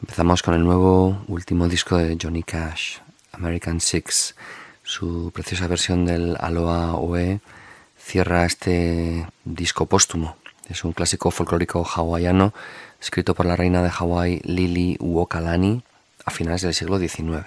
Empezamos 0.00 0.42
con 0.42 0.54
el 0.54 0.64
nuevo 0.64 1.22
último 1.28 1.68
disco 1.68 1.96
de 1.96 2.18
Johnny 2.20 2.42
Cash, 2.42 2.98
American 3.30 3.80
Six. 3.80 4.34
Su 4.82 5.30
preciosa 5.32 5.68
versión 5.68 6.04
del 6.04 6.36
Aloha 6.40 6.94
Oe 6.96 7.40
cierra 7.96 8.46
este 8.46 9.28
disco 9.44 9.86
póstumo. 9.86 10.36
Es 10.68 10.82
un 10.82 10.92
clásico 10.92 11.30
folclórico 11.30 11.84
hawaiano 11.84 12.52
escrito 13.00 13.36
por 13.36 13.46
la 13.46 13.54
reina 13.54 13.80
de 13.80 13.90
Hawái 13.90 14.40
Lili 14.42 14.96
Uokalani 14.98 15.84
a 16.24 16.32
finales 16.32 16.62
del 16.62 16.74
siglo 16.74 16.98
XIX. 16.98 17.46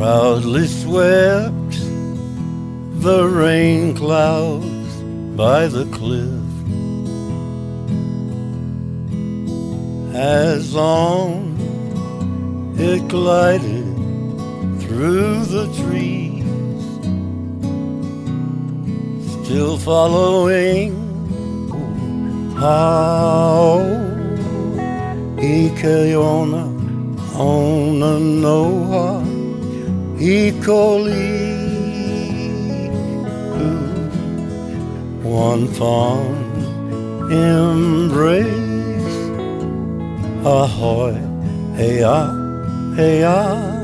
Proudly 0.00 0.66
swept 0.66 1.72
the 3.02 3.22
rain 3.22 3.94
clouds 3.94 4.92
by 5.36 5.66
the 5.66 5.84
cliff. 5.92 6.40
As 10.14 10.74
on 10.74 11.54
it 12.78 13.06
glided 13.08 13.84
through 14.80 15.44
the 15.44 15.66
trees 15.82 16.44
still 19.44 19.76
following 19.76 20.96
how 22.56 23.80
Ikeona 25.36 26.64
on 27.38 28.02
a 28.02 28.18
Noah 28.18 29.29
equally 30.20 31.56
one 35.22 35.66
fond 35.68 37.32
embrace. 37.32 38.48
Ahoy 40.44 41.14
hey 41.76 42.02
ah 42.02 42.28
hey 42.96 43.24
ah. 43.24 43.76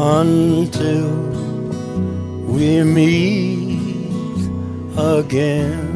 Until 0.00 1.10
we 2.48 2.82
meet 2.82 4.40
again 4.96 5.89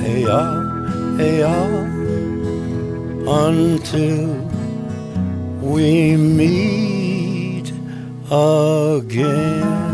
hey 0.00 0.24
hey 1.18 1.42
Aya, 1.42 2.06
until 3.26 4.28
we 5.62 6.16
meet 6.16 7.72
again. 8.30 9.87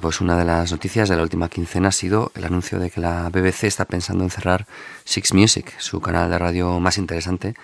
Pues 0.00 0.20
una 0.20 0.36
de 0.36 0.44
las 0.44 0.72
noticias 0.72 1.08
de 1.08 1.16
la 1.16 1.22
última 1.22 1.48
quincena 1.48 1.88
ha 1.88 1.92
sido 1.92 2.32
el 2.34 2.44
anuncio 2.44 2.80
de 2.80 2.90
que 2.90 3.00
la 3.00 3.28
BBC 3.28 3.64
está 3.64 3.84
pensando 3.84 4.24
en 4.24 4.30
cerrar 4.30 4.66
Six 5.04 5.32
Music, 5.32 5.78
su 5.78 6.00
canal 6.00 6.28
de 6.28 6.38
radio 6.38 6.80
más 6.80 6.98
interesante, 6.98 7.54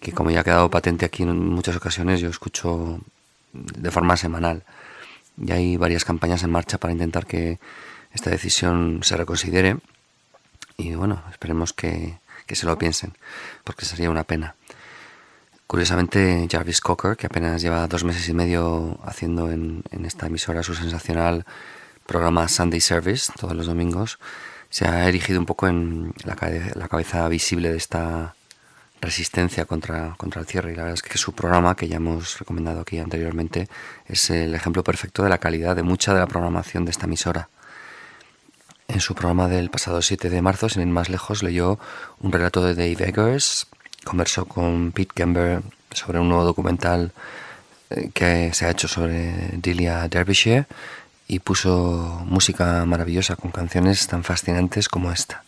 que 0.00 0.12
como 0.12 0.30
ya 0.30 0.40
ha 0.40 0.44
quedado 0.44 0.70
patente 0.70 1.04
aquí 1.04 1.22
en 1.22 1.36
muchas 1.50 1.76
ocasiones, 1.76 2.20
yo 2.20 2.30
escucho 2.30 3.00
de 3.52 3.90
forma 3.90 4.16
semanal. 4.16 4.64
Y 5.36 5.52
hay 5.52 5.76
varias 5.76 6.04
campañas 6.06 6.42
en 6.42 6.50
marcha 6.50 6.78
para 6.78 6.94
intentar 6.94 7.26
que 7.26 7.58
esta 8.12 8.30
decisión 8.30 9.00
se 9.02 9.18
reconsidere. 9.18 9.76
Y 10.78 10.94
bueno, 10.94 11.22
esperemos 11.30 11.74
que, 11.74 12.18
que 12.46 12.56
se 12.56 12.64
lo 12.64 12.78
piensen, 12.78 13.12
porque 13.64 13.84
sería 13.84 14.10
una 14.10 14.24
pena. 14.24 14.54
Curiosamente, 15.70 16.48
Jarvis 16.50 16.80
Cocker, 16.80 17.16
que 17.16 17.26
apenas 17.26 17.62
lleva 17.62 17.86
dos 17.86 18.02
meses 18.02 18.28
y 18.28 18.34
medio 18.34 18.98
haciendo 19.04 19.52
en, 19.52 19.84
esta 20.04 20.26
emisora 20.26 20.64
su 20.64 20.74
sensacional 20.74 21.46
programa 22.06 22.48
Sunday 22.48 22.80
Service 22.80 23.32
todos 23.38 23.54
los 23.54 23.66
domingos, 23.66 24.18
se 24.68 24.88
ha 24.88 25.06
erigido 25.08 25.38
un 25.38 25.46
poco 25.46 25.68
en 25.68 26.12
la, 26.24 26.34
cabeza 26.34 27.28
visible 27.28 27.70
de 27.70 27.76
esta 27.76 28.34
resistencia 29.00 29.64
contra, 29.64 30.16
contra 30.16 30.40
el 30.40 30.48
cierre. 30.48 30.72
Y 30.72 30.74
la 30.74 30.82
verdad 30.82 30.94
es 30.94 31.08
que 31.08 31.18
su 31.18 31.34
programa, 31.34 31.76
que 31.76 31.86
ya 31.86 31.98
hemos 31.98 32.40
recomendado 32.40 32.80
aquí 32.80 32.98
anteriormente, 32.98 33.68
es 34.06 34.28
el 34.30 34.56
ejemplo 34.56 34.82
perfecto 34.82 35.22
de 35.22 35.28
la 35.28 35.38
calidad 35.38 35.76
de 35.76 35.84
mucha 35.84 36.12
de 36.12 36.18
la 36.18 36.26
programación 36.26 36.84
de 36.84 36.90
esta 36.90 37.06
emisora. 37.06 37.48
En 38.88 38.98
su 38.98 39.14
programa 39.14 39.46
del 39.46 39.70
pasado 39.70 40.02
7 40.02 40.30
de 40.30 40.42
marzo, 40.42 40.68
sin 40.68 40.82
ir 40.82 40.88
más 40.88 41.08
lejos, 41.08 41.44
leyó 41.44 41.78
un 42.18 42.32
relato 42.32 42.60
de 42.60 42.74
Dave 42.74 43.08
Eggers, 43.08 43.68
conversó 44.04 44.46
con 44.46 44.92
Pete 44.92 45.12
Gamber 45.14 45.62
sobre 45.92 46.18
un 46.20 46.28
nuevo 46.28 46.44
documental 46.44 47.12
eh, 47.90 48.10
que 48.14 48.52
se 48.54 48.66
ha 48.66 48.70
hecho 48.70 48.88
sobre 48.88 49.50
Delia 49.52 50.08
Derbyshire 50.08 50.66
y 51.28 51.38
puso 51.40 52.22
música 52.26 52.84
maravillosa 52.86 53.36
con 53.36 53.50
canciones 53.50 54.06
tan 54.06 54.24
fascinantes 54.24 54.88
como 54.88 55.12
esta. 55.12 55.44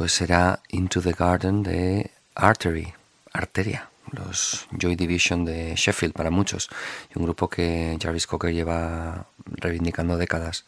Pues 0.00 0.12
será 0.12 0.62
Into 0.70 1.02
the 1.02 1.12
Garden 1.12 1.62
de 1.62 2.10
Artery, 2.34 2.90
Arteria, 3.34 3.90
los 4.12 4.66
Joy 4.70 4.96
Division 4.96 5.44
de 5.44 5.74
Sheffield 5.76 6.14
para 6.14 6.30
muchos, 6.30 6.70
y 7.14 7.18
un 7.18 7.24
grupo 7.24 7.50
que 7.50 7.98
Jarvis 8.00 8.26
Cocker 8.26 8.50
lleva 8.50 9.26
reivindicando 9.44 10.16
décadas. 10.16 10.64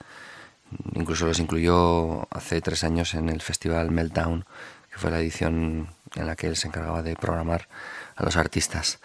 Incluso 0.92 1.24
los 1.24 1.38
incluyó 1.38 2.28
hace 2.30 2.60
tres 2.60 2.84
años 2.84 3.14
en 3.14 3.30
el 3.30 3.40
festival 3.40 3.90
Meltdown, 3.90 4.44
que 4.90 4.98
fue 4.98 5.10
la 5.10 5.20
edición 5.20 5.88
en 6.14 6.26
la 6.26 6.36
que 6.36 6.48
él 6.48 6.56
se 6.56 6.68
encargaba 6.68 7.02
de 7.02 7.16
programar 7.16 7.68
a 8.16 8.24
los 8.24 8.36
artistas. 8.36 8.98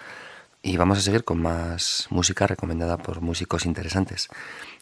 Y 0.62 0.75
vamos 0.75 0.98
a 0.98 1.01
seguir 1.03 1.24
con 1.24 1.41
más 1.41 2.07
música 2.10 2.48
recomendada 2.48 2.98
por 2.98 3.22
músicos 3.22 3.65
interesantes. 3.65 4.27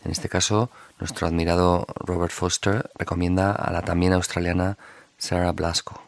En 0.03 0.09
este 0.09 0.27
caso, 0.27 0.71
nuestro 0.99 1.27
admirado 1.27 1.85
Robert 1.99 2.33
Foster 2.33 2.89
recomienda 2.95 3.51
a 3.51 3.71
la 3.71 3.83
también 3.83 4.13
australiana 4.13 4.79
Sarah 5.25 5.53
Blasco. 5.53 6.04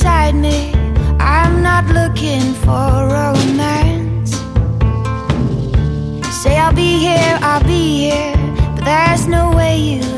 Inside 0.00 0.34
me. 0.34 0.72
I'm 1.20 1.62
not 1.62 1.84
looking 1.88 2.54
for 2.54 3.06
romance. 3.18 4.30
Say 6.40 6.56
I'll 6.56 6.72
be 6.72 6.98
here, 6.98 7.38
I'll 7.42 7.62
be 7.64 8.08
here, 8.08 8.34
but 8.76 8.86
there's 8.86 9.26
no 9.26 9.54
way 9.54 9.76
you 9.76 10.09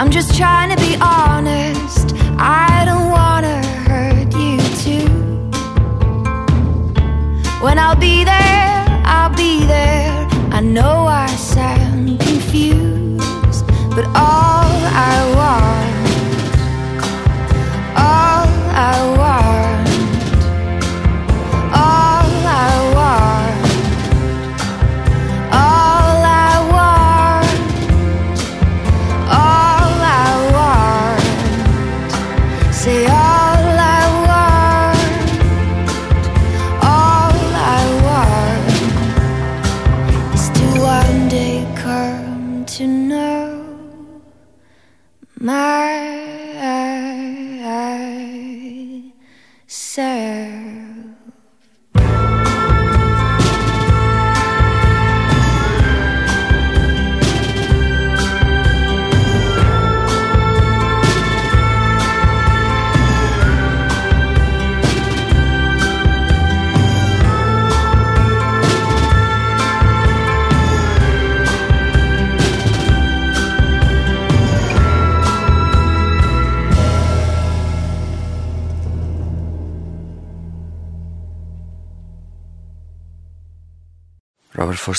I'm 0.00 0.10
just 0.10 0.34
trying 0.34 0.70
to 0.74 0.76
be 0.76 0.96
honest. 0.98 2.14
I 2.38 2.84
don't 2.86 3.10
wanna 3.10 3.62
hurt 3.86 4.32
you 4.32 4.56
too. 4.82 5.10
When 7.62 7.78
I'll 7.78 7.96
be 7.96 8.24
there, 8.24 8.49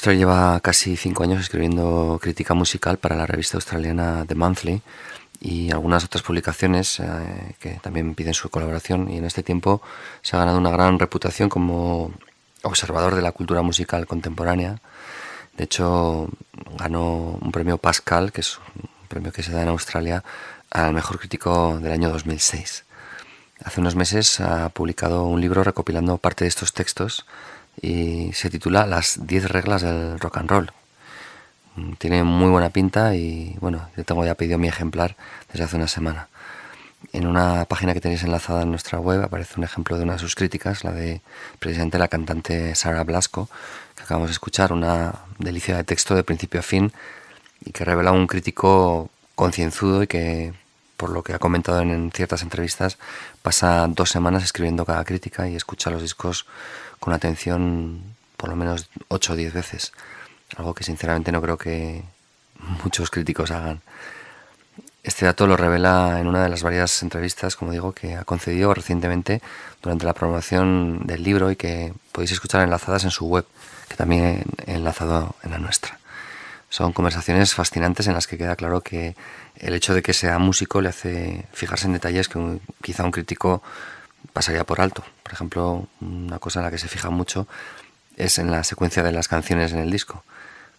Lleva 0.03 0.59
casi 0.61 0.97
cinco 0.97 1.23
años 1.23 1.41
escribiendo 1.41 2.17
crítica 2.19 2.55
musical 2.55 2.97
para 2.97 3.15
la 3.15 3.27
revista 3.27 3.57
australiana 3.57 4.25
The 4.27 4.33
Monthly 4.33 4.81
y 5.39 5.71
algunas 5.71 6.03
otras 6.03 6.23
publicaciones 6.23 6.99
eh, 6.99 7.55
que 7.59 7.79
también 7.81 8.15
piden 8.15 8.33
su 8.33 8.49
colaboración 8.49 9.11
y 9.11 9.17
en 9.17 9.25
este 9.25 9.43
tiempo 9.43 9.81
se 10.23 10.35
ha 10.35 10.39
ganado 10.39 10.57
una 10.57 10.71
gran 10.71 10.97
reputación 10.97 11.49
como 11.49 12.13
observador 12.63 13.13
de 13.13 13.21
la 13.21 13.31
cultura 13.31 13.61
musical 13.61 14.07
contemporánea. 14.07 14.81
De 15.55 15.65
hecho, 15.65 16.29
ganó 16.79 17.37
un 17.39 17.51
premio 17.51 17.77
Pascal, 17.77 18.31
que 18.31 18.41
es 18.41 18.57
un 18.57 19.07
premio 19.07 19.31
que 19.31 19.43
se 19.43 19.51
da 19.51 19.61
en 19.61 19.69
Australia, 19.69 20.23
al 20.71 20.93
mejor 20.93 21.19
crítico 21.19 21.79
del 21.79 21.91
año 21.91 22.09
2006. 22.09 22.85
Hace 23.63 23.79
unos 23.79 23.95
meses 23.95 24.39
ha 24.39 24.69
publicado 24.69 25.25
un 25.25 25.39
libro 25.39 25.63
recopilando 25.63 26.17
parte 26.17 26.43
de 26.43 26.49
estos 26.49 26.73
textos 26.73 27.27
y 27.79 28.31
se 28.33 28.49
titula 28.49 28.85
Las 28.85 29.25
10 29.27 29.49
reglas 29.49 29.81
del 29.81 30.19
rock 30.19 30.37
and 30.37 30.49
roll. 30.49 30.71
Tiene 31.99 32.23
muy 32.23 32.49
buena 32.49 32.69
pinta 32.69 33.15
y 33.15 33.55
bueno, 33.61 33.89
yo 33.95 34.03
tengo 34.03 34.25
ya 34.25 34.35
pedido 34.35 34.57
mi 34.57 34.67
ejemplar 34.67 35.15
desde 35.51 35.63
hace 35.63 35.77
una 35.77 35.87
semana. 35.87 36.27
En 37.13 37.25
una 37.27 37.65
página 37.65 37.93
que 37.93 38.01
tenéis 38.01 38.23
enlazada 38.23 38.61
en 38.63 38.69
nuestra 38.69 38.99
web 38.99 39.23
aparece 39.23 39.55
un 39.57 39.63
ejemplo 39.63 39.97
de 39.97 40.03
una 40.03 40.13
de 40.13 40.19
sus 40.19 40.35
críticas, 40.35 40.83
la 40.83 40.91
de 40.91 41.21
precisamente 41.59 41.97
la 41.97 42.07
cantante 42.07 42.75
Sara 42.75 43.03
Blasco, 43.03 43.49
que 43.95 44.03
acabamos 44.03 44.29
de 44.29 44.33
escuchar, 44.33 44.71
una 44.71 45.15
delicia 45.39 45.75
de 45.75 45.83
texto 45.83 46.13
de 46.13 46.23
principio 46.23 46.59
a 46.59 46.63
fin 46.63 46.91
y 47.65 47.71
que 47.71 47.85
revela 47.85 48.11
un 48.11 48.27
crítico 48.27 49.09
concienzudo 49.35 50.03
y 50.03 50.07
que, 50.07 50.53
por 50.97 51.09
lo 51.09 51.23
que 51.23 51.33
ha 51.33 51.39
comentado 51.39 51.81
en, 51.81 51.89
en 51.89 52.11
ciertas 52.11 52.43
entrevistas, 52.43 52.97
pasa 53.41 53.87
dos 53.87 54.09
semanas 54.09 54.43
escribiendo 54.43 54.85
cada 54.85 55.03
crítica 55.03 55.47
y 55.49 55.55
escucha 55.55 55.89
los 55.89 56.01
discos 56.01 56.45
con 57.01 57.13
atención 57.13 57.99
por 58.37 58.49
lo 58.49 58.55
menos 58.55 58.87
8 59.09 59.33
o 59.33 59.35
10 59.35 59.53
veces. 59.53 59.91
Algo 60.55 60.73
que 60.73 60.83
sinceramente 60.85 61.31
no 61.31 61.41
creo 61.41 61.57
que 61.57 62.03
muchos 62.83 63.09
críticos 63.09 63.51
hagan. 63.51 63.81
Este 65.03 65.25
dato 65.25 65.47
lo 65.47 65.57
revela 65.57 66.19
en 66.19 66.27
una 66.27 66.43
de 66.43 66.49
las 66.49 66.61
varias 66.61 67.01
entrevistas, 67.01 67.55
como 67.55 67.71
digo, 67.71 67.91
que 67.91 68.15
ha 68.15 68.23
concedido 68.23 68.71
recientemente 68.73 69.41
durante 69.81 70.05
la 70.05 70.13
promoción 70.13 71.01
del 71.07 71.23
libro 71.23 71.49
y 71.49 71.55
que 71.55 71.91
podéis 72.11 72.33
escuchar 72.33 72.61
enlazadas 72.61 73.03
en 73.03 73.09
su 73.11 73.25
web, 73.25 73.45
que 73.89 73.95
también 73.95 74.43
he 74.67 74.75
enlazado 74.75 75.35
en 75.41 75.51
la 75.51 75.57
nuestra. 75.57 75.97
Son 76.69 76.93
conversaciones 76.93 77.55
fascinantes 77.55 78.05
en 78.07 78.13
las 78.13 78.27
que 78.27 78.37
queda 78.37 78.55
claro 78.55 78.81
que 78.81 79.15
el 79.55 79.73
hecho 79.73 79.95
de 79.95 80.03
que 80.03 80.13
sea 80.13 80.37
músico 80.37 80.81
le 80.81 80.89
hace 80.89 81.45
fijarse 81.51 81.87
en 81.87 81.93
detalles 81.93 82.29
que 82.29 82.37
un- 82.37 82.61
quizá 82.83 83.03
un 83.03 83.11
crítico 83.11 83.63
pasaría 84.33 84.65
por 84.65 84.81
alto. 84.81 85.03
Por 85.23 85.33
ejemplo, 85.33 85.87
una 85.99 86.39
cosa 86.39 86.59
en 86.59 86.65
la 86.65 86.71
que 86.71 86.77
se 86.77 86.87
fija 86.87 87.09
mucho 87.09 87.47
es 88.17 88.37
en 88.37 88.51
la 88.51 88.63
secuencia 88.63 89.03
de 89.03 89.11
las 89.11 89.27
canciones 89.27 89.71
en 89.71 89.79
el 89.79 89.91
disco, 89.91 90.23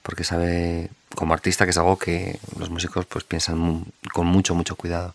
porque 0.02 0.24
sabe 0.24 0.90
como 1.14 1.34
artista 1.34 1.64
que 1.64 1.70
es 1.70 1.78
algo 1.78 1.98
que 1.98 2.38
los 2.58 2.70
músicos 2.70 3.06
pues 3.06 3.24
piensan 3.24 3.84
con 4.12 4.26
mucho 4.26 4.54
mucho 4.54 4.76
cuidado. 4.76 5.14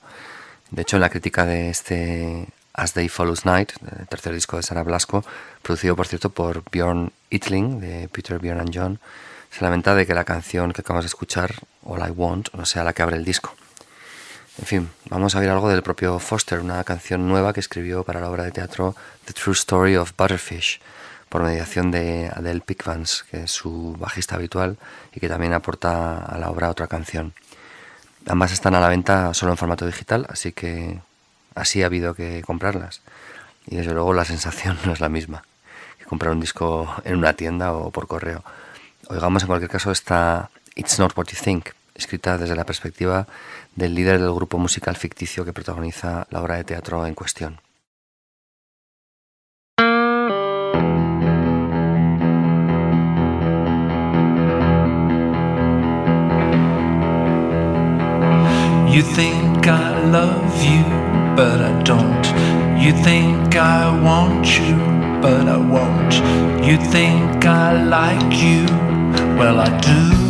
De 0.72 0.82
hecho, 0.82 0.98
en 0.98 1.02
la 1.02 1.10
crítica 1.10 1.46
de 1.46 1.70
este 1.70 2.48
As 2.74 2.94
Day 2.94 3.10
Follows 3.10 3.46
Night, 3.46 3.72
el 4.00 4.08
tercer 4.08 4.34
disco 4.34 4.58
de 4.58 4.64
Sara 4.64 4.84
Blasco, 4.84 5.24
producido 5.62 5.96
por 5.96 6.08
cierto 6.08 6.30
por 6.30 6.64
Bjorn 6.72 7.12
Itling 7.30 7.80
de 7.80 8.10
Peter 8.10 8.40
Bjorn 8.40 8.60
and 8.60 8.72
John, 8.74 9.00
se 9.50 9.64
lamenta 9.64 9.96
de 9.96 10.06
que 10.06 10.14
la 10.14 10.26
canción 10.26 10.74
que 10.74 10.82
acabamos 10.82 11.06
de 11.06 11.08
escuchar, 11.08 11.56
All 11.84 12.06
I 12.08 12.12
Want, 12.12 12.54
no 12.54 12.66
sea 12.66 12.84
la 12.84 12.94
que 12.94 13.02
abre 13.02 13.16
el 13.16 13.26
disco. 13.26 13.56
En 14.60 14.66
fin, 14.66 14.90
vamos 15.10 15.36
a 15.36 15.40
ver 15.40 15.50
algo 15.52 15.70
del 15.70 15.84
propio 15.84 16.18
Foster, 16.18 16.60
una 16.60 16.84
canción 16.84 17.28
nueva 17.28 17.54
que 17.54 17.60
escribió 17.60 18.04
para 18.04 18.20
la 18.20 18.30
obra 18.30 18.44
de 18.44 18.52
teatro 18.52 18.96
The 19.26 19.34
True 19.34 19.54
Story 19.54 19.96
of 19.98 20.14
Butterfish, 20.18 20.80
por 21.30 21.44
mediación 21.44 21.92
de 21.92 22.32
Adele 22.34 22.62
Pickvans, 22.62 23.24
que 23.30 23.44
es 23.44 23.52
su 23.52 23.96
bajista 24.00 24.36
habitual 24.36 24.78
y 25.14 25.20
que 25.20 25.30
también 25.30 25.54
aporta 25.54 26.18
a 26.18 26.40
la 26.40 26.50
obra 26.50 26.72
otra 26.72 26.88
canción. 26.88 27.34
Ambas 28.26 28.52
están 28.52 28.74
a 28.74 28.80
la 28.80 28.90
venta 28.90 29.32
solo 29.36 29.52
en 29.52 29.58
formato 29.58 29.86
digital, 29.86 30.26
así 30.28 30.54
que 30.54 31.00
así 31.54 31.84
ha 31.84 31.86
habido 31.86 32.16
que 32.16 32.42
comprarlas. 32.42 33.02
Y 33.68 33.76
desde 33.76 33.94
luego 33.94 34.12
la 34.14 34.26
sensación 34.26 34.80
no 34.86 34.94
es 34.94 35.00
la 35.00 35.10
misma 35.10 35.44
que 36.00 36.06
comprar 36.06 36.32
un 36.32 36.40
disco 36.40 36.92
en 37.04 37.16
una 37.16 37.34
tienda 37.34 37.74
o 37.74 37.92
por 37.92 38.08
correo. 38.08 38.44
Oigamos 39.10 39.44
en 39.44 39.48
cualquier 39.48 39.70
caso 39.70 39.92
esta 39.92 40.50
It's 40.74 40.98
Not 40.98 41.16
What 41.16 41.28
You 41.28 41.38
Think, 41.42 41.70
escrita 41.94 42.40
desde 42.40 42.56
la 42.56 42.66
perspectiva 42.66 43.28
del 43.78 43.94
líder 43.94 44.20
del 44.20 44.34
grupo 44.34 44.58
musical 44.58 44.96
ficticio 44.98 45.46
que 45.46 45.54
protagoniza 45.54 46.28
la 46.32 46.42
obra 46.42 46.58
de 46.58 46.64
teatro 46.64 47.06
en 47.06 47.14
cuestión. 47.14 47.62
You 58.90 59.04
think 59.04 59.68
I 59.68 60.04
love 60.10 60.64
you, 60.64 60.84
but 61.36 61.62
I 61.62 61.84
don't. 61.84 62.26
You 62.84 62.94
think 63.04 63.56
I 63.56 63.92
want 64.02 64.58
you, 64.58 64.76
but 65.22 65.48
I 65.48 65.58
won't. 65.58 66.16
You 66.66 66.78
think 66.78 67.46
I 67.46 67.74
like 67.84 68.36
you, 68.42 68.66
well, 69.38 69.60
I 69.60 69.70
do. 69.82 70.27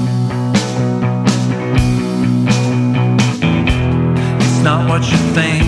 Not 4.68 4.90
what 4.90 5.10
you 5.10 5.18
think. 5.32 5.64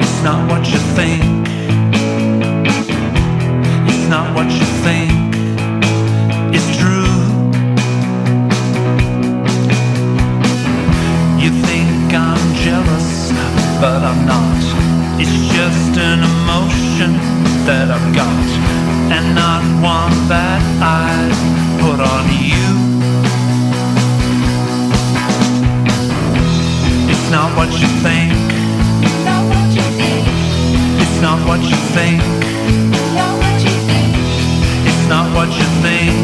It's 0.00 0.22
not 0.22 0.40
what 0.50 0.64
you 0.72 0.78
think. 0.96 1.22
It's 3.90 4.06
not 4.08 4.34
what 4.34 4.48
you 4.50 4.66
think. 4.86 5.12
It's 6.56 6.70
true. 6.80 7.18
You 11.42 11.50
think 11.68 12.14
I'm 12.14 12.46
jealous, 12.64 13.32
but 13.82 14.00
I'm 14.10 14.24
not. 14.24 14.62
It's 15.20 15.38
just 15.56 15.92
an 15.98 16.20
emotion 16.32 17.10
that 17.68 17.90
I've 17.96 18.14
got, 18.14 18.48
and 19.14 19.34
not 19.34 19.62
one 19.82 20.16
that 20.32 20.62
I 20.80 21.12
put 21.82 22.00
on 22.00 22.24
you. 22.32 22.89
It's 27.30 27.38
not 27.38 27.56
what 27.56 27.70
you 27.70 27.86
think. 28.02 28.32
It's 29.00 29.22
not 29.22 29.46
what 29.46 29.72
you 29.76 29.82
think. 30.02 30.26
It's 31.00 31.22
not 31.22 31.46
what 31.46 31.60
you 31.60 31.76
think. 31.94 32.20
It's 34.84 35.06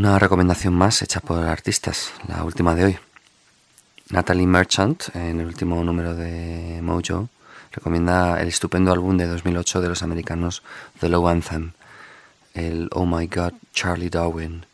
Una 0.06 0.18
recomendación 0.20 0.72
más 0.72 1.02
hecha 1.02 1.20
por 1.20 1.44
artistas, 1.44 2.12
la 2.28 2.44
última 2.44 2.76
de 2.76 2.84
hoy. 2.84 2.98
Natalie 4.10 4.46
Merchant, 4.46 5.02
en 5.14 5.40
el 5.40 5.46
último 5.46 5.82
número 5.82 6.14
de 6.14 6.80
Mojo, 6.80 7.28
recomienda 7.72 8.40
el 8.40 8.46
estupendo 8.46 8.92
álbum 8.92 9.16
de 9.16 9.26
2008 9.26 9.80
de 9.80 9.88
los 9.88 10.04
americanos 10.04 10.62
The 11.00 11.08
Low 11.08 11.26
Anthem, 11.26 11.72
el 12.54 12.88
Oh 12.92 13.04
My 13.04 13.26
God, 13.26 13.54
Charlie 13.72 14.08
Darwin. 14.08 14.64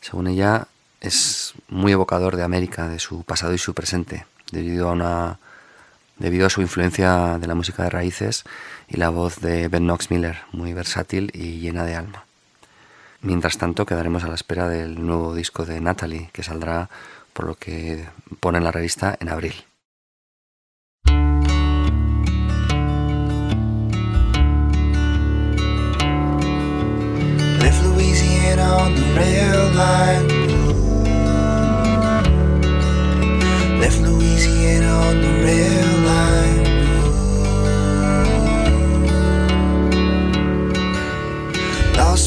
Según 0.00 0.26
ella, 0.26 0.66
es 1.00 1.54
muy 1.68 1.92
evocador 1.92 2.34
de 2.34 2.42
América, 2.42 2.88
de 2.88 2.98
su 2.98 3.22
pasado 3.22 3.54
y 3.54 3.58
su 3.58 3.74
presente, 3.74 4.26
debido 4.50 4.90
a, 4.90 5.38
debido 6.18 6.46
a 6.46 6.50
su 6.50 6.62
influencia 6.62 7.38
de 7.38 7.46
la 7.46 7.54
música 7.54 7.84
de 7.84 7.90
raíces 7.90 8.42
y 8.88 8.96
la 8.96 9.10
voz 9.10 9.40
de 9.40 9.68
Ben 9.68 9.84
Knox 9.84 10.10
Miller, 10.10 10.38
muy 10.50 10.72
versátil 10.72 11.30
y 11.32 11.60
llena 11.60 11.84
de 11.84 11.94
alma. 11.94 12.24
Mientras 13.22 13.58
tanto, 13.58 13.84
quedaremos 13.84 14.24
a 14.24 14.28
la 14.28 14.34
espera 14.34 14.68
del 14.68 15.04
nuevo 15.04 15.34
disco 15.34 15.66
de 15.66 15.80
Natalie, 15.80 16.30
que 16.32 16.42
saldrá, 16.42 16.88
por 17.34 17.46
lo 17.46 17.54
que 17.54 18.06
pone 18.40 18.58
en 18.58 18.64
la 18.64 18.72
revista, 18.72 19.16
en 19.20 19.28
abril. 19.28 19.54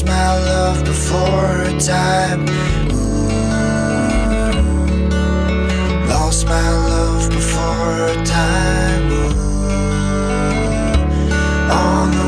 Lost 0.04 0.16
my 0.16 0.34
love 0.36 0.84
before 0.84 1.80
time. 1.80 2.44
Lost 6.08 6.46
my 6.46 6.70
love 6.88 7.30
before 7.30 8.24
time. 8.24 9.12
On 11.70 12.10
the 12.10 12.23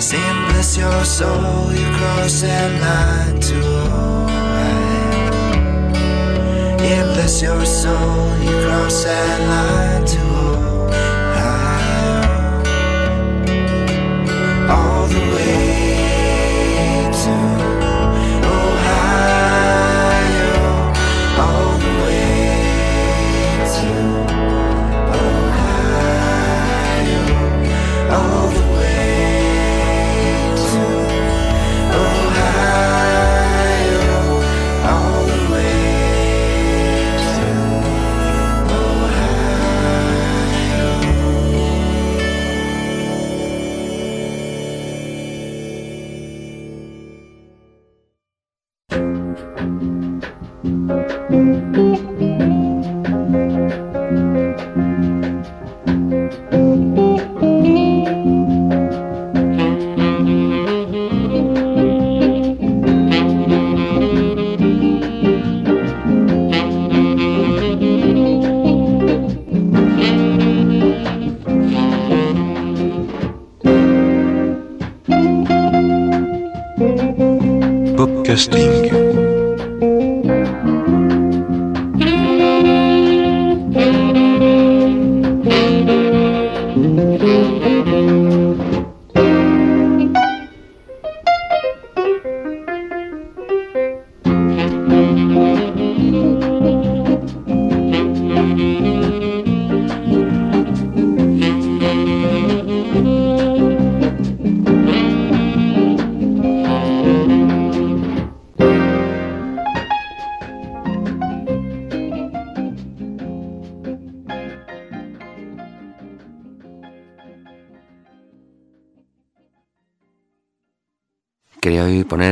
Saying, 0.00 0.40
bless 0.48 0.76
your 0.78 1.04
soul, 1.04 1.72
you 1.72 1.86
cross 1.98 2.40
that 2.40 2.70
line 2.80 3.38
to 3.48 3.56
Ohio. 3.84 4.44
Yeah, 6.82 7.04
bless 7.12 7.42
your 7.42 7.64
soul, 7.66 8.38
you 8.38 8.54
cross 8.66 9.04
that 9.04 9.40
line 9.52 10.06
to 10.06 10.20
Ohio. 10.20 10.53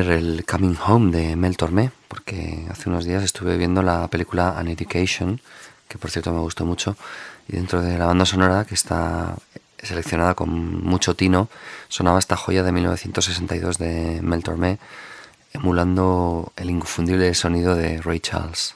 Poner 0.02 0.18
el 0.18 0.44
Coming 0.44 0.76
Home 0.86 1.16
de 1.16 1.36
Mel 1.36 1.56
Tormé, 1.56 1.90
porque 2.08 2.66
hace 2.70 2.88
unos 2.88 3.04
días 3.04 3.22
estuve 3.22 3.56
viendo 3.56 3.82
la 3.82 4.08
película 4.08 4.58
An 4.58 4.68
Education, 4.68 5.40
que 5.88 5.98
por 5.98 6.10
cierto 6.10 6.32
me 6.32 6.40
gustó 6.40 6.64
mucho, 6.64 6.96
y 7.48 7.52
dentro 7.52 7.82
de 7.82 7.98
la 7.98 8.06
banda 8.06 8.24
sonora, 8.26 8.64
que 8.64 8.74
está 8.74 9.36
seleccionada 9.80 10.34
con 10.34 10.82
mucho 10.84 11.14
tino, 11.14 11.48
sonaba 11.88 12.18
esta 12.18 12.36
joya 12.36 12.62
de 12.62 12.72
1962 12.72 13.78
de 13.78 14.20
Mel 14.22 14.42
Tormé, 14.42 14.78
emulando 15.52 16.52
el 16.56 16.70
inconfundible 16.70 17.32
sonido 17.34 17.76
de 17.76 18.00
Ray 18.00 18.20
Charles. 18.20 18.74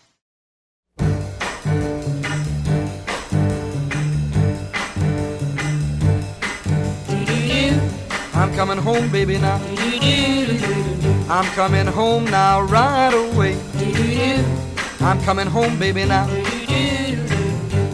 I'm 8.34 8.54
coming 8.54 8.78
home, 8.78 9.08
baby, 9.10 9.38
now. 9.38 9.58
I'm 11.28 11.44
coming 11.56 11.86
home 11.86 12.24
now, 12.26 12.62
right 12.62 13.12
away. 13.12 13.58
I'm 15.00 15.20
coming 15.22 15.48
home, 15.48 15.76
baby, 15.76 16.04
now. 16.04 16.28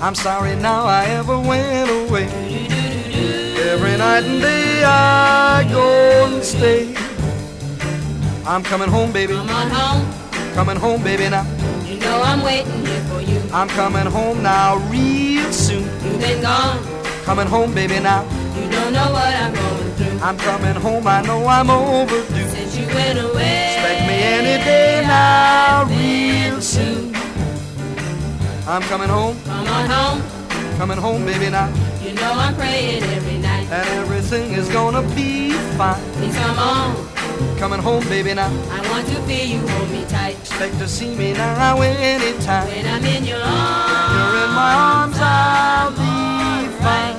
I'm 0.03 0.14
sorry 0.14 0.55
now 0.57 0.85
I 0.85 1.07
ever 1.07 1.38
went 1.38 1.90
away. 1.90 2.27
Every 3.71 3.97
night 3.97 4.25
and 4.25 4.42
day 4.42 4.85
I 4.85 5.66
go 5.71 6.27
and 6.27 6.45
stay. 6.45 6.95
I'm 8.47 8.62
coming 8.62 8.90
home, 8.90 9.12
baby. 9.12 9.33
Come 9.33 9.49
on 9.49 9.71
home. 9.71 10.53
Coming 10.53 10.77
home, 10.77 11.03
baby, 11.03 11.31
now. 11.31 11.47
You 11.87 11.99
know 12.01 12.21
I'm 12.23 12.42
waiting 12.42 12.85
here 12.85 13.01
for 13.05 13.23
you. 13.23 13.40
I'm 13.51 13.68
coming 13.68 14.07
home 14.07 14.42
now, 14.42 14.77
real 14.90 15.51
soon. 15.53 15.85
You've 16.05 16.21
been 16.21 16.42
gone. 16.42 16.85
Coming 17.25 17.47
home, 17.47 17.73
baby, 17.73 17.99
now. 17.99 18.25
You 18.61 18.71
don't 18.71 18.92
know 18.92 19.11
what 19.11 19.35
I'm 19.35 19.55
going 19.55 19.90
through. 19.92 20.18
I'm 20.21 20.37
coming 20.37 20.75
home, 20.75 21.07
I 21.07 21.23
know 21.23 21.47
I'm 21.47 21.71
overdue. 21.71 22.62
Went 22.94 23.18
away. 23.18 23.74
Expect 23.74 24.00
me 24.09 24.16
any 24.38 24.57
day 24.64 25.02
now, 25.07 25.85
real 25.88 26.61
soon. 26.61 27.14
I'm 28.66 28.83
coming 28.83 29.09
home, 29.09 29.37
Come 29.44 29.66
on 29.68 29.87
home. 29.90 30.22
coming 30.78 30.98
home, 30.98 31.24
baby, 31.24 31.50
now. 31.50 31.68
You 32.02 32.12
know 32.14 32.33
I'm 32.35 32.55
praying 32.55 33.02
every 33.02 33.38
night. 33.38 33.66
And 33.70 33.88
everything 34.00 34.52
is 34.52 34.68
gonna 34.68 35.02
be 35.14 35.52
fine. 35.78 36.00
Please 36.14 36.37
come 36.37 36.59
on. 36.59 37.09
Coming 37.59 37.81
home, 37.81 38.05
baby, 38.09 38.35
now. 38.35 38.50
I 38.70 38.81
want 38.90 39.07
to 39.09 39.14
feel 39.22 39.46
you 39.46 39.66
hold 39.68 39.90
me 39.90 40.05
tight. 40.09 40.37
Expect 40.40 40.78
to 40.78 40.87
see 40.88 41.14
me 41.14 41.33
now 41.33 41.81
anytime. 41.81 42.66
When 42.68 42.87
I'm 42.87 43.05
in 43.05 43.24
your 43.24 43.40
arms. 43.42 44.12
You're 44.12 44.44
in 44.44 44.50
my 44.62 44.72
arms, 44.74 45.16
I'll 45.18 45.90
be 45.90 46.68
fine. 46.85 47.16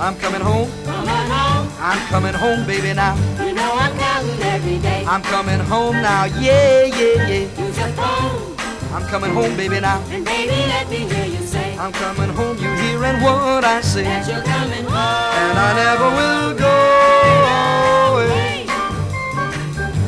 I'm 0.00 0.16
coming 0.16 0.40
home, 0.40 0.68
Come 0.84 1.08
on 1.08 1.30
home. 1.30 1.43
I'm 1.86 2.00
coming 2.08 2.32
home, 2.32 2.66
baby, 2.66 2.94
now. 2.94 3.14
You 3.44 3.52
know 3.52 3.70
I'm 3.74 3.94
counting 3.98 4.40
every 4.40 4.78
day. 4.78 5.04
I'm 5.06 5.20
coming 5.20 5.60
home 5.60 5.96
now, 6.00 6.24
yeah, 6.24 6.84
yeah, 6.84 7.28
yeah. 7.28 7.60
Use 7.60 7.78
your 7.78 7.88
phone. 7.88 8.56
I'm 8.94 9.06
coming 9.08 9.30
home, 9.32 9.54
baby, 9.54 9.80
now. 9.80 10.02
And 10.08 10.24
baby, 10.24 10.56
let 10.72 10.88
me 10.88 11.00
hear 11.00 11.26
you 11.26 11.46
say. 11.46 11.76
I'm 11.76 11.92
coming 11.92 12.30
home, 12.30 12.56
you 12.56 12.72
hearing 12.76 13.20
what 13.20 13.64
I 13.66 13.82
say. 13.82 14.04
That 14.04 14.26
you're 14.26 14.42
coming 14.42 14.84
home. 14.84 14.96
And 14.96 15.58
I 15.58 15.74
never 15.84 16.08
will 16.08 16.54
go 16.56 16.72
away. 18.14 18.66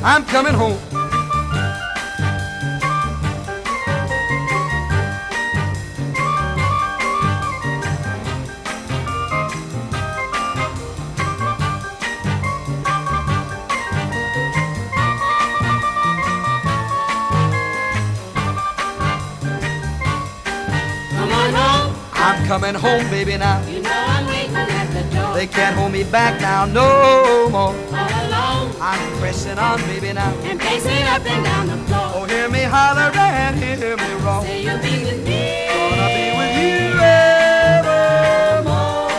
I'm 0.03 0.25
coming 0.25 0.55
home. 0.55 0.79
Coming 22.47 22.75
home, 22.75 23.03
baby, 23.11 23.37
now. 23.37 23.61
You 23.67 23.83
know 23.83 23.91
I'm 23.91 24.25
waiting 24.27 24.55
at 24.55 24.87
the 24.95 25.03
door. 25.15 25.35
They 25.35 25.47
can't 25.49 25.75
hold 25.77 25.91
me 25.93 26.05
back 26.05 26.41
now, 26.41 26.65
no 26.65 27.49
more. 27.51 27.75
All 27.75 27.75
alone. 27.75 28.73
I'm 28.81 29.19
pressing 29.19 29.59
on, 29.59 29.81
baby, 29.91 30.13
now. 30.13 30.33
And 30.45 30.61
pacing 30.61 31.03
up 31.15 31.27
and 31.27 31.45
down 31.45 31.67
the 31.67 31.77
floor. 31.87 32.13
Oh, 32.15 32.25
hear 32.25 32.49
me 32.49 32.63
holler 32.63 33.11
and 33.19 33.57
hear 33.59 33.97
me 33.97 34.13
roar. 34.25 34.43
Say 34.43 34.63
you'll 34.63 34.79
be 34.79 35.03
with 35.05 35.25
me. 35.27 35.67
Gonna 35.75 36.09
be 36.15 36.25
with 36.39 36.55
you 36.63 37.01
evermore. 37.03 39.11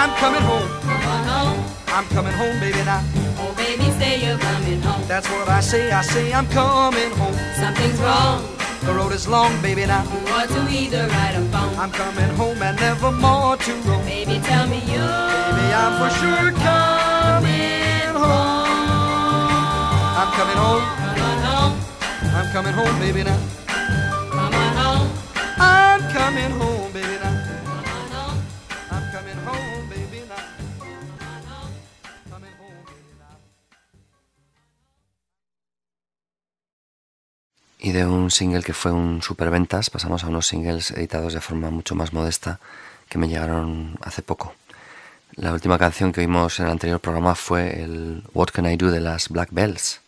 I'm 0.00 0.10
coming 0.22 0.40
home. 0.42 0.68
Come 0.88 1.04
on 1.14 1.22
home. 1.28 1.60
I'm 1.88 2.06
coming 2.16 2.32
home, 2.32 2.58
baby, 2.60 2.82
now. 2.84 3.02
Oh, 3.38 3.52
baby, 3.56 3.90
say 4.00 4.24
you're 4.24 4.38
coming 4.38 4.80
home. 4.80 5.04
That's 5.06 5.28
what 5.28 5.48
I 5.50 5.60
say. 5.60 5.92
I 5.92 6.00
say 6.00 6.32
I'm 6.32 6.46
coming 6.48 7.10
home. 7.12 7.36
Something's 7.60 8.00
wrong. 8.00 8.40
The 8.84 8.92
road 8.92 9.12
is 9.12 9.26
long, 9.26 9.50
baby, 9.62 9.86
now. 9.86 10.04
Ought 10.28 10.48
to 10.48 10.60
either 10.70 11.06
ride 11.08 11.36
or 11.36 11.44
phone. 11.52 11.74
I'm 11.78 11.90
coming 11.90 12.28
home 12.36 12.60
and 12.62 12.76
never 12.78 13.10
more 13.10 13.56
to 13.56 13.72
roam. 13.88 14.04
Baby, 14.04 14.38
tell 14.44 14.66
me 14.66 14.80
you. 14.92 15.00
Baby, 15.00 15.66
I'm 15.82 15.92
for 16.00 16.10
sure 16.20 16.52
coming 16.52 18.14
home. 18.24 18.84
I'm 20.20 20.30
coming 20.36 20.58
home. 20.64 20.84
Come 21.00 21.20
on 21.30 21.38
home. 21.48 21.74
I'm 22.36 22.52
coming 22.52 22.74
home, 22.74 22.98
baby, 23.00 23.22
now. 23.24 23.38
Come 23.66 24.54
on 24.54 24.76
home. 24.76 25.08
I'm 25.56 26.00
coming 26.12 26.50
home, 26.60 26.73
Y 37.84 37.92
de 37.92 38.06
un 38.06 38.30
single 38.30 38.62
que 38.62 38.72
fue 38.72 38.92
un 38.92 39.20
superventas 39.20 39.90
pasamos 39.90 40.24
a 40.24 40.28
unos 40.28 40.46
singles 40.46 40.90
editados 40.92 41.34
de 41.34 41.42
forma 41.42 41.68
mucho 41.68 41.94
más 41.94 42.14
modesta 42.14 42.58
que 43.10 43.18
me 43.18 43.28
llegaron 43.28 43.98
hace 44.00 44.22
poco. 44.22 44.54
La 45.34 45.52
última 45.52 45.76
canción 45.76 46.10
que 46.10 46.22
oímos 46.22 46.58
en 46.58 46.64
el 46.64 46.72
anterior 46.72 46.98
programa 46.98 47.34
fue 47.34 47.82
el 47.82 48.22
What 48.32 48.52
Can 48.54 48.72
I 48.72 48.78
Do 48.78 48.90
de 48.90 49.02
las 49.02 49.28
Black 49.28 49.50
Bells. 49.52 50.00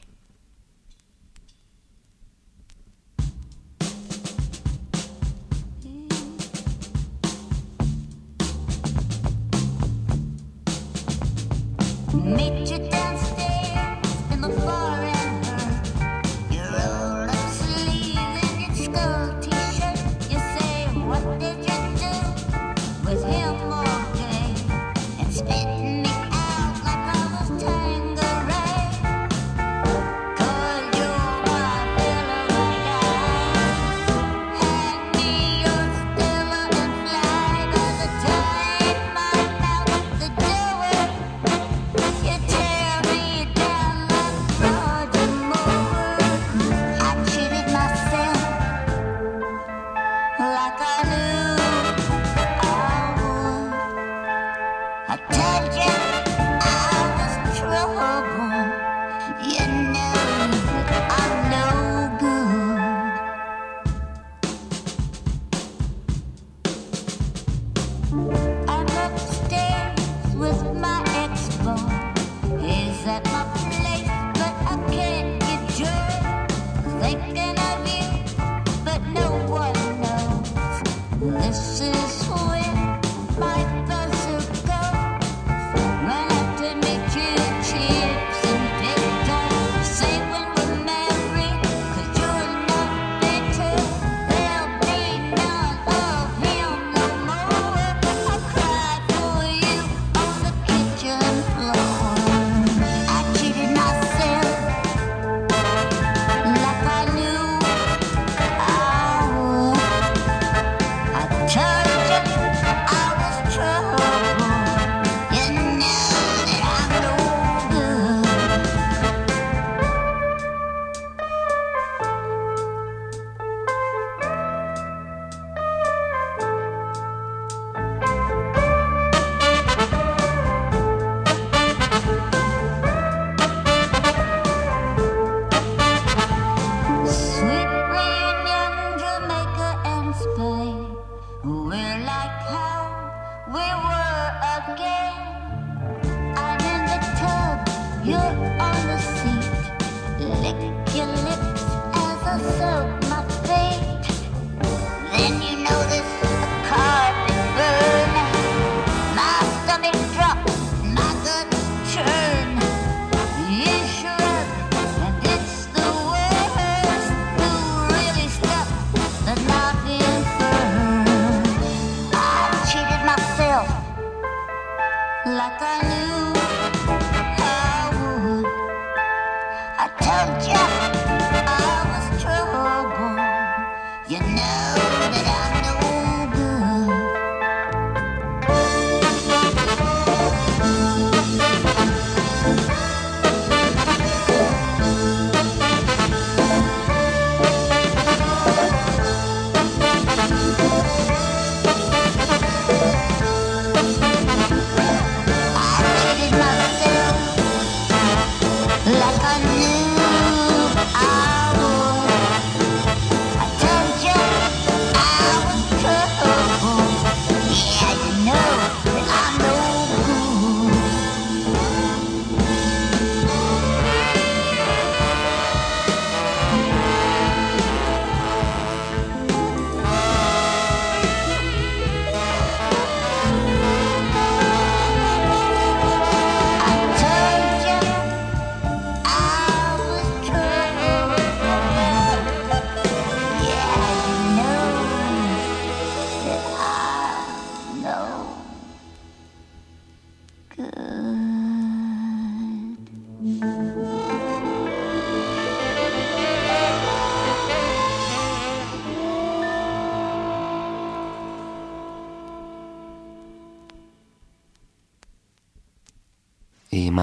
Bye. 68.25 68.56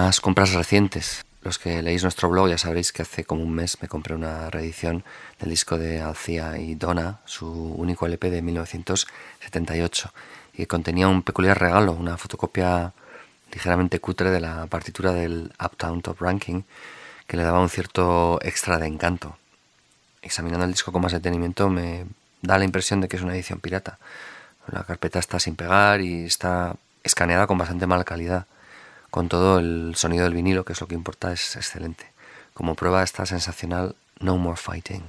Más 0.05 0.21
compras 0.21 0.53
recientes. 0.53 1.25
Los 1.41 1.57
que 1.57 1.81
leéis 1.81 2.03
nuestro 2.03 2.29
blog 2.29 2.49
ya 2.49 2.59
sabréis 2.59 2.91
que 2.91 3.01
hace 3.01 3.25
como 3.25 3.41
un 3.41 3.51
mes 3.51 3.81
me 3.81 3.87
compré 3.87 4.13
una 4.13 4.51
reedición 4.51 5.03
del 5.39 5.49
disco 5.49 5.79
de 5.79 5.99
Alcia 5.99 6.59
y 6.59 6.75
Donna, 6.75 7.21
su 7.25 7.47
único 7.47 8.05
LP 8.05 8.29
de 8.29 8.43
1978, 8.43 10.13
y 10.53 10.57
que 10.57 10.67
contenía 10.67 11.07
un 11.07 11.23
peculiar 11.23 11.59
regalo, 11.59 11.93
una 11.93 12.17
fotocopia 12.17 12.93
ligeramente 13.51 13.99
cutre 13.99 14.29
de 14.29 14.39
la 14.39 14.67
partitura 14.67 15.11
del 15.11 15.51
Uptown 15.59 16.03
Top 16.03 16.21
Ranking, 16.21 16.61
que 17.25 17.37
le 17.37 17.41
daba 17.41 17.59
un 17.59 17.69
cierto 17.69 18.37
extra 18.43 18.77
de 18.77 18.85
encanto. 18.85 19.39
Examinando 20.21 20.65
el 20.65 20.71
disco 20.71 20.91
con 20.91 21.01
más 21.01 21.13
detenimiento 21.13 21.67
me 21.67 22.05
da 22.43 22.59
la 22.59 22.65
impresión 22.65 23.01
de 23.01 23.07
que 23.07 23.15
es 23.15 23.23
una 23.23 23.33
edición 23.33 23.59
pirata. 23.59 23.97
La 24.71 24.83
carpeta 24.83 25.17
está 25.17 25.39
sin 25.39 25.55
pegar 25.55 25.99
y 26.01 26.25
está 26.25 26.75
escaneada 27.03 27.47
con 27.47 27.57
bastante 27.57 27.87
mala 27.87 28.03
calidad. 28.03 28.45
Con 29.15 29.29
todo, 29.29 29.59
el 29.59 29.93
sonido 29.95 30.25
del 30.25 30.33
vinilo, 30.33 30.65
que 30.65 30.73
es 30.73 30.81
lo 30.81 30.87
que 30.87 30.93
importa, 30.93 31.31
es 31.31 31.55
excelente. 31.55 32.11
Como 32.53 32.75
prueba 32.75 33.01
está 33.01 33.25
sensacional 33.25 33.95
No 34.19 34.35
More 34.37 34.57
Fighting. 34.57 35.03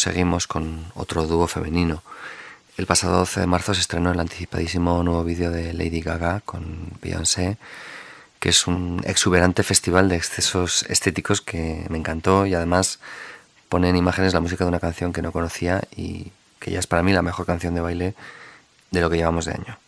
seguimos 0.00 0.46
con 0.46 0.86
otro 0.94 1.26
dúo 1.26 1.46
femenino. 1.46 2.02
El 2.78 2.86
pasado 2.86 3.18
12 3.18 3.40
de 3.40 3.46
marzo 3.46 3.74
se 3.74 3.82
estrenó 3.82 4.10
el 4.10 4.18
anticipadísimo 4.18 5.02
nuevo 5.02 5.22
vídeo 5.24 5.50
de 5.50 5.74
Lady 5.74 6.00
Gaga 6.00 6.40
con 6.40 6.88
Beyoncé, 7.02 7.58
que 8.38 8.48
es 8.48 8.66
un 8.66 9.02
exuberante 9.04 9.62
festival 9.62 10.08
de 10.08 10.16
excesos 10.16 10.84
estéticos 10.88 11.42
que 11.42 11.84
me 11.90 11.98
encantó 11.98 12.46
y 12.46 12.54
además 12.54 12.98
pone 13.68 13.90
en 13.90 13.96
imágenes 13.96 14.32
la 14.32 14.40
música 14.40 14.64
de 14.64 14.68
una 14.68 14.80
canción 14.80 15.12
que 15.12 15.20
no 15.20 15.32
conocía 15.32 15.82
y 15.94 16.32
que 16.58 16.70
ya 16.70 16.78
es 16.78 16.86
para 16.86 17.02
mí 17.02 17.12
la 17.12 17.20
mejor 17.20 17.44
canción 17.44 17.74
de 17.74 17.82
baile 17.82 18.14
de 18.90 19.00
lo 19.02 19.10
que 19.10 19.18
llevamos 19.18 19.44
de 19.44 19.52
año. 19.52 19.78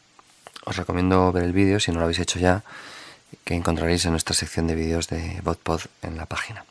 Os 0.67 0.77
recomiendo 0.77 1.33
ver 1.33 1.45
el 1.45 1.55
vídeo 1.55 1.81
si 1.81 1.91
no 1.91 1.97
lo 1.99 2.05
habéis 2.05 2.19
hecho 2.19 2.39
ya, 2.39 2.63
que 3.45 3.55
encontraréis 3.55 4.05
en 4.05 4.11
nuestra 4.11 4.35
sección 4.35 4.67
de 4.67 4.75
vídeos 4.75 5.09
de 5.09 5.41
BotPod 5.43 5.81
en 6.03 6.19
la 6.19 6.27
página. 6.27 6.67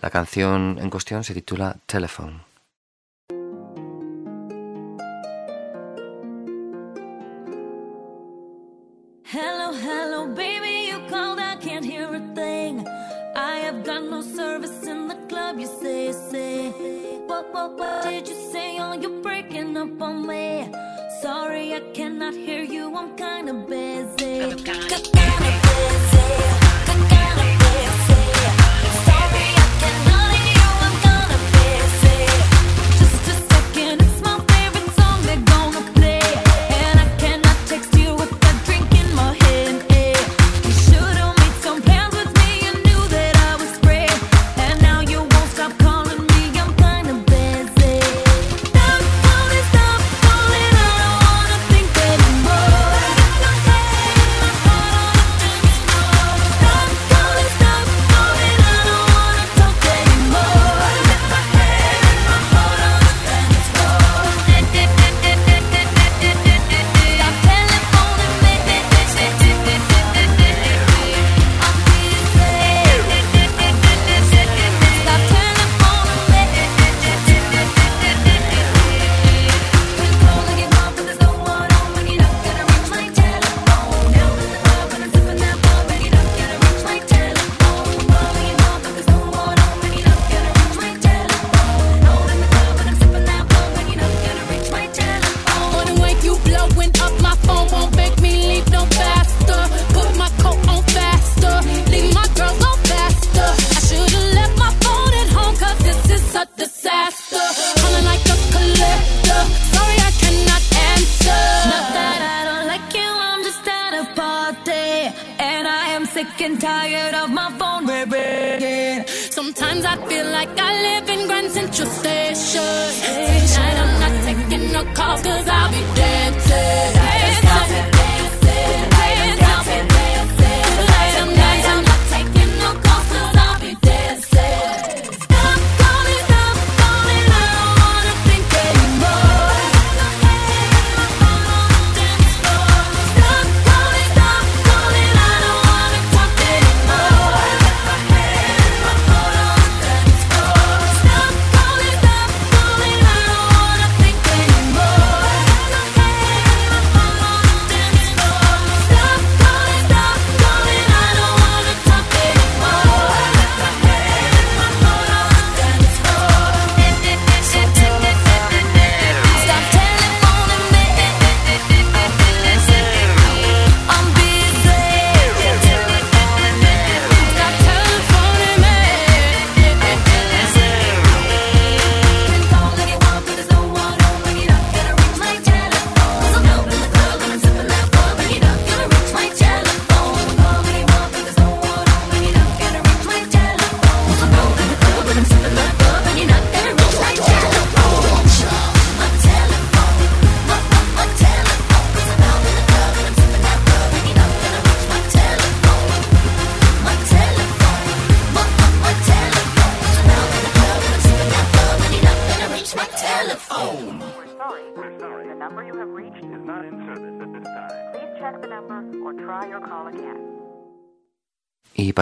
La 0.00 0.10
canción 0.10 0.78
en 0.80 0.90
cuestión 0.90 1.24
se 1.24 1.34
titula 1.34 1.76
Telephone. 1.86 2.51
up 19.82 20.00
on 20.00 20.26
me. 20.28 20.68
Sorry, 21.20 21.74
I 21.74 21.80
cannot 21.92 22.34
hear 22.34 22.62
you. 22.62 22.96
I'm 22.96 23.16
kinda 23.16 23.52
busy. 23.52 25.61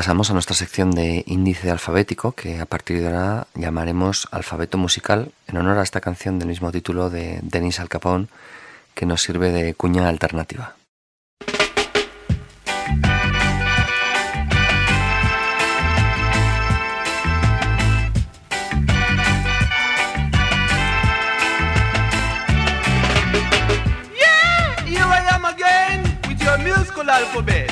pasamos 0.01 0.30
a 0.30 0.32
nuestra 0.32 0.57
sección 0.57 0.92
de 0.92 1.24
índice 1.26 1.70
alfabético, 1.70 2.32
que 2.32 2.59
a 2.59 2.64
partir 2.64 3.03
de 3.03 3.09
ahora 3.09 3.48
llamaremos 3.55 4.28
alfabeto 4.30 4.78
musical, 4.78 5.32
en 5.46 5.59
honor 5.59 5.76
a 5.76 5.82
esta 5.82 6.01
canción 6.01 6.38
del 6.38 6.48
mismo 6.48 6.72
título 6.72 7.11
de 7.11 7.40
Denis 7.42 7.80
Al 7.80 7.90
Capone, 7.90 8.28
que 8.94 9.05
nos 9.05 9.20
sirve 9.20 9.53
de 9.53 9.74
cuña 9.74 10.09
alternativa. 10.09 10.74
Yeah, 24.16 24.86
here 24.86 25.05
I 25.05 25.26
am 25.30 25.44
again 25.44 26.18
with 26.26 26.40
your 26.40 26.57
musical. 26.57 27.70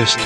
Esta 0.00 0.16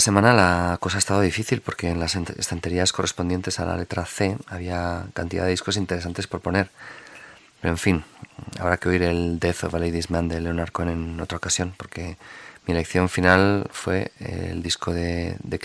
semana 0.00 0.32
la 0.32 0.78
cosa 0.80 0.96
ha 0.96 0.98
estado 0.98 1.20
difícil 1.20 1.60
porque 1.60 1.90
en 1.90 2.00
las 2.00 2.16
estanterías 2.16 2.92
correspondientes 2.92 3.60
a 3.60 3.64
la 3.64 3.76
letra 3.76 4.04
C 4.04 4.36
había 4.48 5.06
cantidad 5.14 5.44
de 5.44 5.50
discos 5.50 5.76
interesantes 5.76 6.26
por 6.26 6.40
poner. 6.40 6.70
Pero 7.60 7.72
en 7.72 7.78
fin, 7.78 8.02
habrá 8.58 8.78
que 8.78 8.88
oír 8.88 9.04
el 9.04 9.38
Death 9.38 9.62
of 9.62 9.74
a 9.74 9.78
Ladies 9.78 10.10
Man 10.10 10.26
de 10.26 10.40
Leonard 10.40 10.72
Cohen 10.72 10.88
en 10.88 11.20
otra 11.20 11.38
ocasión 11.38 11.72
porque 11.76 12.16
mi 12.66 12.74
elección 12.74 13.08
final 13.08 13.68
fue 13.70 14.10
el 14.18 14.60
disco 14.60 14.92
de, 14.92 15.36
de 15.40 15.58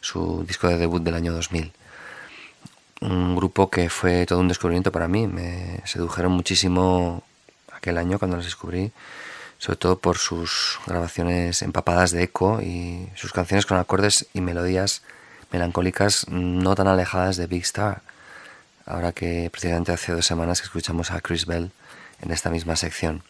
su 0.00 0.44
disco 0.46 0.68
de 0.68 0.78
debut 0.78 1.02
del 1.02 1.14
año 1.14 1.32
2000. 1.32 1.72
Un 3.02 3.36
grupo 3.36 3.70
que 3.70 3.88
fue 3.88 4.26
todo 4.26 4.40
un 4.40 4.48
descubrimiento 4.48 4.92
para 4.92 5.08
mí. 5.08 5.26
Me 5.26 5.80
sedujeron 5.84 6.32
muchísimo 6.32 7.22
aquel 7.72 7.98
año 7.98 8.18
cuando 8.18 8.36
los 8.36 8.44
descubrí 8.44 8.92
sobre 9.60 9.76
todo 9.76 9.98
por 9.98 10.16
sus 10.16 10.80
grabaciones 10.86 11.60
empapadas 11.60 12.12
de 12.12 12.22
eco 12.22 12.62
y 12.62 13.10
sus 13.14 13.30
canciones 13.30 13.66
con 13.66 13.76
acordes 13.76 14.26
y 14.32 14.40
melodías 14.40 15.02
melancólicas 15.52 16.26
no 16.28 16.74
tan 16.74 16.88
alejadas 16.88 17.36
de 17.36 17.46
Big 17.46 17.62
Star. 17.64 18.00
Ahora 18.86 19.12
que 19.12 19.50
precisamente 19.52 19.92
hace 19.92 20.12
dos 20.12 20.24
semanas 20.24 20.62
escuchamos 20.62 21.10
a 21.10 21.20
Chris 21.20 21.44
Bell 21.44 21.72
en 22.22 22.30
esta 22.30 22.48
misma 22.48 22.74
sección. 22.74 23.22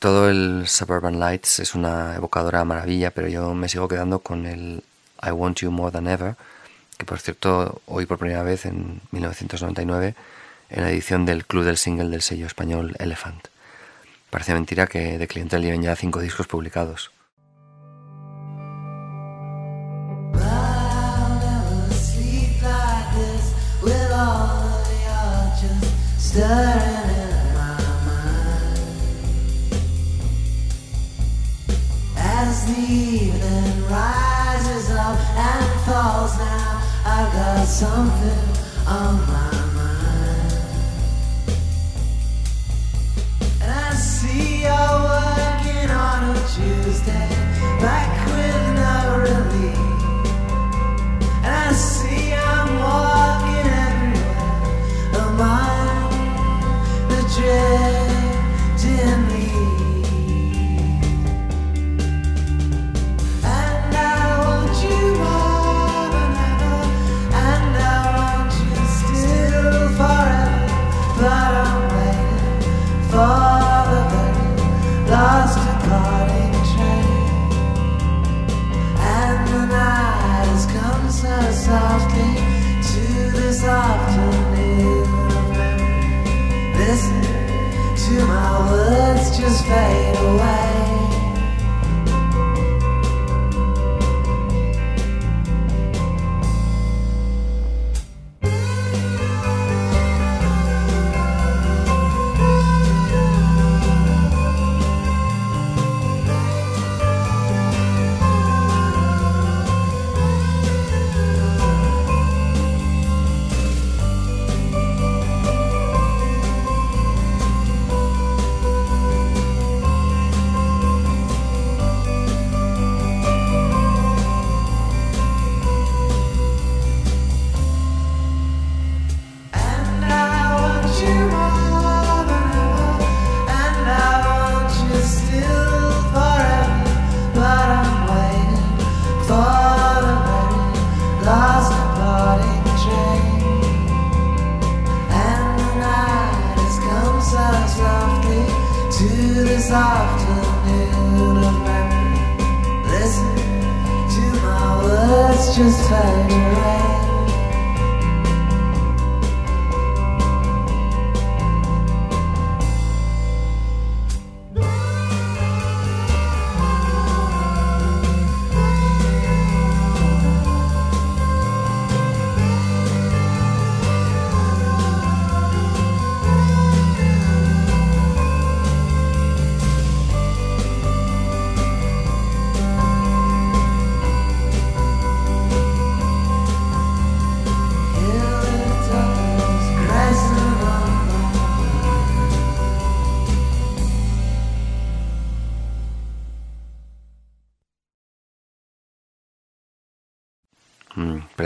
Todo 0.00 0.28
el 0.28 0.64
Suburban 0.66 1.20
Lights 1.20 1.60
es 1.60 1.76
una 1.76 2.16
evocadora 2.16 2.64
maravilla, 2.64 3.12
pero 3.12 3.28
yo 3.28 3.54
me 3.54 3.68
sigo 3.68 3.86
quedando 3.86 4.18
con 4.18 4.44
el 4.44 4.82
I 5.22 5.30
Want 5.30 5.58
You 5.58 5.70
More 5.70 5.92
Than 5.92 6.06
Ever, 6.06 6.36
que 6.98 7.04
por 7.04 7.18
cierto 7.18 7.80
oí 7.86 8.06
por 8.06 8.18
primera 8.18 8.42
vez 8.42 8.66
en 8.66 9.00
1999 9.10 10.14
en 10.70 10.82
la 10.82 10.90
edición 10.90 11.26
del 11.26 11.46
Club 11.46 11.64
del 11.64 11.76
Single 11.76 12.08
del 12.08 12.22
sello 12.22 12.46
español 12.46 12.96
Elephant. 12.98 13.48
Parece 14.30 14.54
mentira 14.54 14.86
que 14.86 15.18
de 15.18 15.28
Clientel 15.28 15.62
lleven 15.62 15.82
ya 15.82 15.96
cinco 15.96 16.20
discos 16.20 16.46
publicados. 16.46 17.10
As 32.38 34.25
up 35.06 35.20
and 35.36 35.80
falls 35.82 36.36
now, 36.36 36.82
I 37.04 37.30
got 37.32 37.64
something 37.64 38.86
on 38.88 39.14
my 39.28 39.50
mind. 39.52 39.75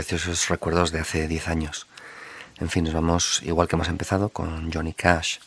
Preciosos 0.01 0.49
recuerdos 0.49 0.91
de 0.91 0.99
hace 0.99 1.27
10 1.27 1.47
años. 1.47 1.85
En 2.59 2.69
fin, 2.69 2.83
nos 2.83 2.93
vamos 2.95 3.39
igual 3.43 3.67
que 3.67 3.75
hemos 3.75 3.87
empezado 3.87 4.29
con 4.29 4.71
Johnny 4.73 4.93
Cash. 4.93 5.37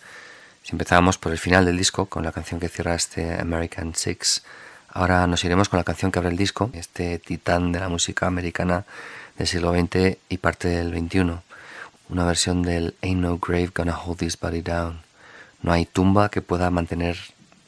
Si 0.62 0.70
empezábamos 0.70 1.18
por 1.18 1.32
el 1.32 1.38
final 1.38 1.64
del 1.64 1.76
disco, 1.76 2.06
con 2.06 2.22
la 2.22 2.30
canción 2.30 2.60
que 2.60 2.68
cierra 2.68 2.94
este 2.94 3.34
American 3.40 3.96
Six, 3.96 4.44
ahora 4.90 5.26
nos 5.26 5.42
iremos 5.44 5.68
con 5.68 5.78
la 5.78 5.82
canción 5.82 6.12
que 6.12 6.20
abre 6.20 6.30
el 6.30 6.36
disco, 6.36 6.70
este 6.72 7.18
titán 7.18 7.72
de 7.72 7.80
la 7.80 7.88
música 7.88 8.28
americana 8.28 8.84
del 9.36 9.48
siglo 9.48 9.72
XX 9.72 10.18
y 10.28 10.38
parte 10.38 10.68
del 10.68 10.96
XXI. 10.96 11.40
Una 12.08 12.24
versión 12.24 12.62
del 12.62 12.94
Ain't 13.02 13.22
No 13.22 13.38
Grave 13.38 13.72
Gonna 13.74 13.98
Hold 13.98 14.18
This 14.18 14.38
Body 14.38 14.62
Down. 14.62 15.00
No 15.62 15.72
hay 15.72 15.84
tumba 15.84 16.28
que 16.28 16.42
pueda 16.42 16.70
mantener 16.70 17.18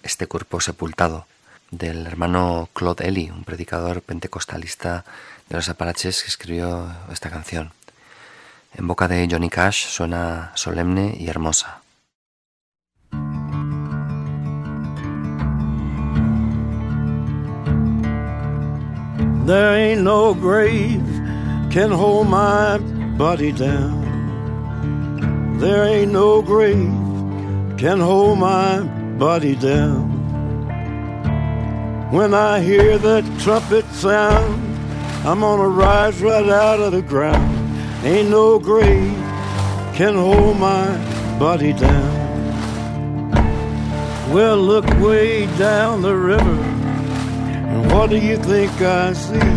este 0.05 0.28
cuerpo 0.28 0.61
sepultado. 0.61 1.26
Del 1.70 2.06
hermano 2.06 2.68
Claude 2.72 3.08
Ellie, 3.08 3.32
un 3.32 3.44
predicador 3.44 4.00
pentecostalista 4.00 5.04
de 5.48 5.56
los 5.56 5.68
Apalaches 5.68 6.22
que 6.22 6.28
escribió 6.28 6.94
esta 7.10 7.30
canción. 7.30 7.72
En 8.74 8.86
boca 8.86 9.08
de 9.08 9.26
Johnny 9.30 9.48
Cash 9.48 9.86
suena 9.86 10.52
solemne 10.54 11.16
y 11.18 11.28
hermosa. 11.28 11.82
There 19.46 19.76
ain't 19.76 20.02
no 20.02 20.34
grave 20.34 21.04
can 21.70 21.92
hold 21.92 22.28
my 22.28 22.78
body 23.16 23.52
down. 23.52 24.04
There 25.60 25.84
ain't 25.84 26.12
no 26.12 26.42
grave 26.42 26.92
can 27.78 28.00
hold 28.00 28.38
my 28.38 28.80
body 29.18 29.54
down. 29.54 30.15
When 32.16 32.32
I 32.32 32.60
hear 32.60 32.96
that 32.96 33.24
trumpet 33.40 33.84
sound, 33.92 34.54
I'm 35.26 35.40
gonna 35.40 35.68
rise 35.68 36.22
right 36.22 36.48
out 36.48 36.80
of 36.80 36.92
the 36.92 37.02
ground. 37.02 37.76
Ain't 38.06 38.30
no 38.30 38.58
grave 38.58 39.12
can 39.94 40.14
hold 40.14 40.56
my 40.56 40.86
body 41.38 41.74
down. 41.74 43.32
Well, 44.32 44.56
look 44.56 44.86
way 44.98 45.44
down 45.58 46.00
the 46.00 46.16
river, 46.16 46.58
and 47.70 47.92
what 47.92 48.08
do 48.08 48.16
you 48.16 48.38
think 48.38 48.72
I 48.80 49.12
see? 49.12 49.50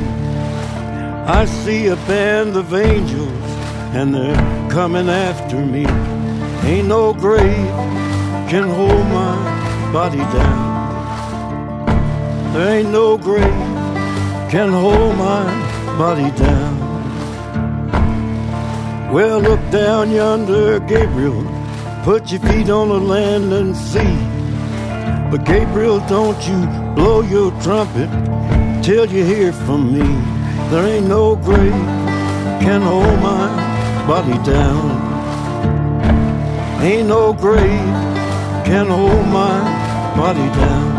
I 1.39 1.45
see 1.45 1.87
a 1.87 1.95
band 2.11 2.57
of 2.57 2.73
angels, 2.73 3.41
and 3.95 4.13
they're 4.13 4.69
coming 4.69 5.07
after 5.07 5.65
me. 5.65 5.85
Ain't 6.67 6.89
no 6.89 7.13
grave 7.13 7.71
can 8.51 8.63
hold 8.63 9.05
my 9.13 9.93
body 9.93 10.25
down. 10.37 10.68
There 12.53 12.79
ain't 12.79 12.89
no 12.89 13.15
grave 13.15 13.43
can 14.49 14.69
hold 14.69 15.15
my 15.15 15.43
body 15.99 16.31
down. 16.31 16.89
Well, 19.13 19.39
look 19.39 19.59
down 19.69 20.09
yonder, 20.11 20.79
Gabriel. 20.79 21.43
Put 22.03 22.31
your 22.31 22.41
feet 22.41 22.69
on 22.71 22.89
the 22.89 22.99
land 22.99 23.53
and 23.53 23.75
see. 23.75 24.15
But 25.29 25.45
Gabriel, 25.45 25.99
don't 26.07 26.41
you 26.47 26.65
blow 26.95 27.21
your 27.21 27.51
trumpet 27.61 28.09
till 28.83 29.05
you 29.05 29.23
hear 29.23 29.53
from 29.53 29.93
me. 29.93 30.07
There 30.71 30.87
ain't 30.87 31.07
no 31.07 31.35
grave 31.35 31.71
can 32.63 32.81
hold 32.81 33.19
my 33.21 33.47
body 34.07 34.37
down. 34.43 34.89
Ain't 36.81 37.07
no 37.09 37.31
grave 37.31 37.93
can 38.65 38.87
hold 38.87 39.27
my 39.27 39.59
body 40.17 40.47
down. 40.59 40.98